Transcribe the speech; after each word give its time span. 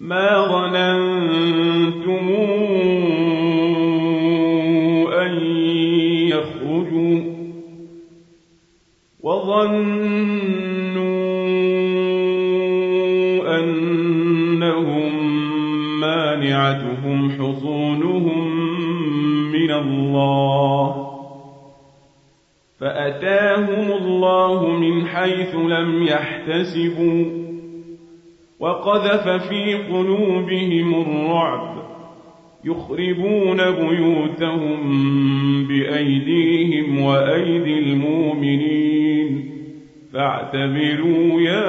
ما 0.00 0.46
ظننتم 0.48 2.28
أن 5.12 5.32
يخرجوا 6.28 7.20
وظنوا 9.22 9.86
أنهم 13.58 15.12
مانعتهم 16.00 17.30
حصونهم 17.30 18.56
من 19.52 19.70
الله 19.70 21.06
فأتاهم 22.80 23.92
الله 23.92 24.68
من 24.68 25.06
حيث 25.06 25.54
لم 25.54 26.02
يحتسبوا 26.02 27.45
وقذف 28.60 29.28
في 29.28 29.74
قلوبهم 29.74 31.02
الرعب 31.02 31.76
يخربون 32.64 33.56
بيوتهم 33.56 34.78
بأيديهم 35.68 37.00
وأيدي 37.00 37.78
المؤمنين. 37.78 39.50
فاعتبروا 40.12 41.40
يا 41.40 41.66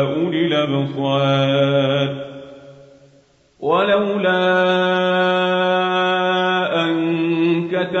أولي 0.00 0.46
الأبصار. 0.46 1.43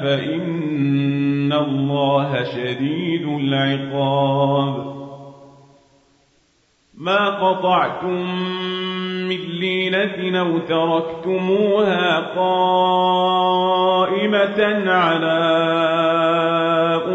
فإن 0.00 1.52
الله 1.52 2.44
شديد 2.44 3.26
العقاب. 3.26 4.90
ما 6.98 7.28
قطعتم 7.28 8.40
من 9.28 9.40
لينة 9.60 10.40
أو 10.40 10.58
تركتموها 10.58 12.20
قائمة 12.36 13.70
على 14.90 15.40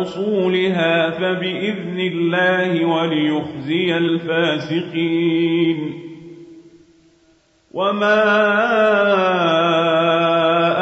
أصولها 0.02 1.10
فبإذن 1.10 2.00
الله 2.00 2.86
وليخزي 2.86 3.98
الفاسقين. 3.98 5.26
وما 7.74 8.24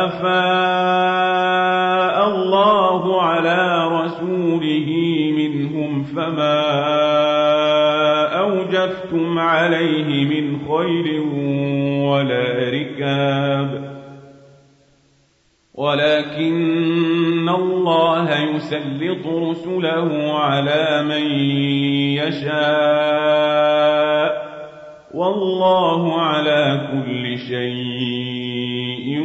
أفاء 0.06 0.73
الله 2.64 3.22
على 3.22 3.88
رسوله 3.88 4.90
منهم 5.38 6.04
فما 6.04 6.62
أوجفتم 8.40 9.40
عليه 9.40 10.26
من 10.26 10.58
خير 10.68 11.22
ولا 12.10 12.70
ركاب 12.70 13.94
ولكن 15.74 17.50
الله 17.50 18.42
يسلط 18.56 19.28
رسله 19.28 20.34
على 20.34 21.04
من 21.04 21.32
يشاء 22.22 23.54
والله 25.14 26.22
على 26.22 26.90
كل 26.92 27.38
شيء 27.38 29.24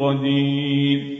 قدير 0.00 1.19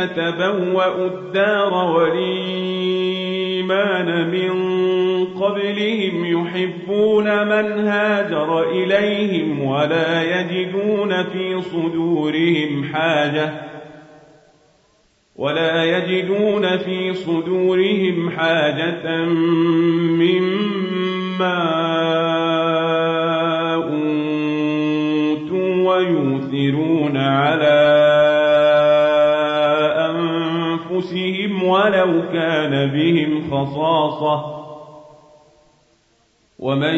والذين 0.00 0.14
تبوأوا 0.14 1.06
الدار 1.06 1.74
والإيمان 1.74 3.30
من 4.30 4.50
قبلهم 5.40 6.24
يحبون 6.24 7.24
من 7.24 7.88
هاجر 7.88 8.70
إليهم 8.70 9.64
ولا 9.64 10.40
يجدون 10.40 11.22
في 11.24 11.62
صدورهم 11.62 12.84
حاجة 12.84 13.52
ولا 15.36 15.84
يجدون 15.84 16.78
في 16.78 17.14
صدورهم 17.14 18.30
حاجة 18.30 19.24
مما 20.20 21.60
أوتوا 23.74 25.94
ويؤثرون 25.94 27.16
على 27.16 28.29
ولو 31.70 32.22
كان 32.32 32.86
بهم 32.90 33.50
خصاصة 33.50 34.60
ومن 36.58 36.94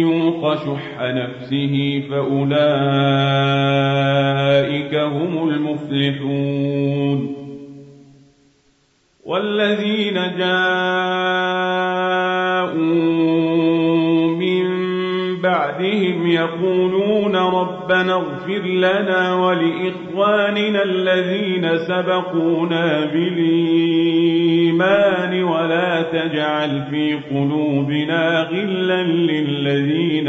يوق 0.00 0.54
شح 0.54 1.00
نفسه 1.00 2.02
فأولئك 2.10 3.54
أولئك 4.64 4.94
هم 4.94 5.48
المفلحون 5.48 7.34
والذين 9.24 10.14
جاءوا 10.14 11.53
يقولون 16.34 17.36
ربنا 17.36 18.14
اغفر 18.14 18.62
لنا 18.66 19.34
ولإخواننا 19.34 20.82
الذين 20.82 21.78
سبقونا 21.78 23.04
بالإيمان 23.12 24.64
ولا 25.42 26.02
تجعل 26.02 26.82
في 26.90 27.14
قلوبنا 27.30 28.40
غلا 28.42 29.02
للذين 29.02 30.28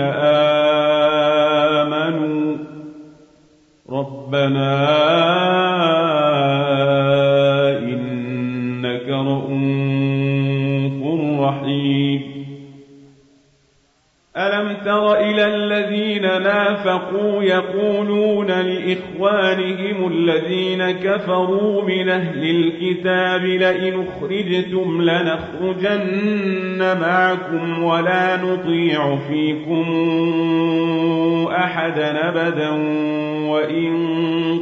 آمنوا 1.80 2.56
ربنا 3.90 5.45
نافقوا 16.26 17.44
يقولون 17.44 18.48
لإخوانهم 18.48 20.08
الذين 20.12 20.92
كفروا 20.92 21.84
من 21.84 22.10
أهل 22.10 22.50
الكتاب 22.50 23.42
لئن 23.42 24.06
أخرجتم 24.08 25.02
لنخرجن 25.02 26.78
معكم 27.02 27.84
ولا 27.84 28.44
نطيع 28.44 29.18
فيكم 29.28 29.86
أحدا 31.52 32.30
أبدا 32.30 32.70
وإن 33.50 33.96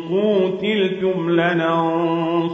قوتلتم 0.09 1.29
لننصرنكم 1.29 2.53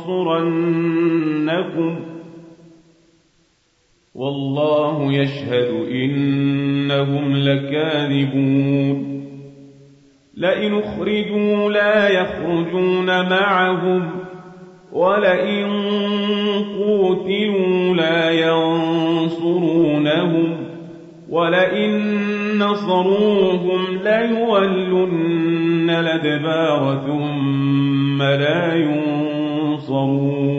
والله 4.19 5.13
يشهد 5.13 5.87
إنهم 5.91 7.37
لكاذبون. 7.37 9.23
لئن 10.37 10.73
أخرجوا 10.73 11.71
لا 11.71 12.09
يخرجون 12.09 13.29
معهم 13.29 14.09
ولئن 14.93 15.67
قوتلوا 16.77 17.95
لا 17.95 18.31
ينصرونهم 18.31 19.77
ولئن 21.29 22.01
نصروهم 22.59 23.81
ليولن 24.03 25.89
الأدبار 25.89 27.01
ثم 27.07 28.21
لا 28.21 28.75
ينصرون. 28.75 30.58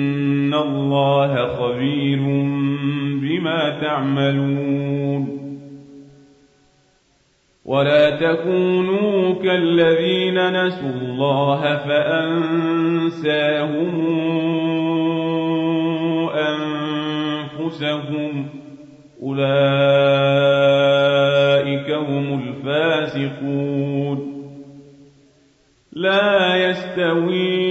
الله 0.53 1.47
خبير 1.47 2.19
بما 3.21 3.79
تعملون 3.81 5.41
ولا 7.65 8.09
تكونوا 8.09 9.33
كالذين 9.43 10.65
نسوا 10.65 10.89
الله 10.89 11.77
فأنساهم 11.77 13.31
أنفسهم 17.79 18.47
أولئك 19.23 19.51
هم 21.91 22.41
الفاسقون 22.43 24.31
لا 25.91 26.55
يستوي 26.69 27.70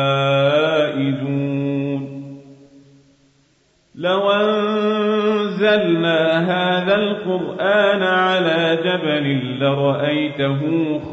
القرآن 7.25 8.03
على 8.03 8.77
جبل 8.85 9.59
لرأيته 9.59 10.59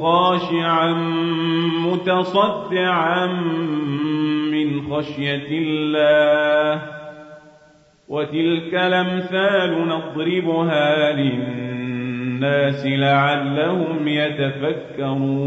خاشعا 0.01 0.93
متصدعا 1.85 3.27
من 4.53 4.83
خشية 4.91 5.49
الله. 5.51 6.83
وتلك 8.09 8.75
الأمثال 8.75 9.89
نضربها 9.89 11.13
للناس 11.13 12.87
لعلهم 12.87 14.09
يتفكرون. 14.09 15.39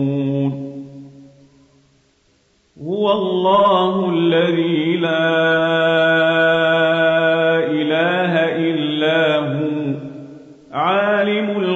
هو 2.83 3.11
الله 3.11 4.09
الذي 4.09 4.97
لا 4.97 6.20